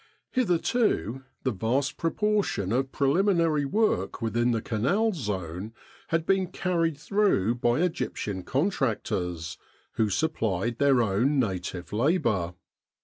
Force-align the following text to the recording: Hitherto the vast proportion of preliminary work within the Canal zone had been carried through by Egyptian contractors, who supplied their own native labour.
Hitherto 0.31 1.25
the 1.43 1.51
vast 1.51 1.95
proportion 1.95 2.71
of 2.71 2.91
preliminary 2.91 3.65
work 3.65 4.19
within 4.19 4.49
the 4.49 4.59
Canal 4.59 5.11
zone 5.13 5.75
had 6.07 6.25
been 6.25 6.47
carried 6.47 6.97
through 6.97 7.53
by 7.53 7.81
Egyptian 7.81 8.41
contractors, 8.41 9.59
who 9.91 10.09
supplied 10.09 10.79
their 10.79 11.03
own 11.03 11.37
native 11.37 11.93
labour. 11.93 12.55